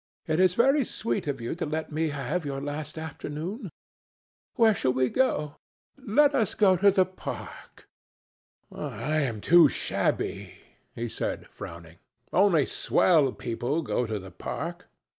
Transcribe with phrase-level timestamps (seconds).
[0.25, 3.69] It is very sweet of you to let me have your last afternoon.
[4.55, 5.57] Where shall we go?
[5.95, 7.87] Let us go to the park."
[8.71, 10.55] "I am too shabby,"
[10.95, 11.97] he answered, frowning.
[12.33, 14.87] "Only swell people go to the park."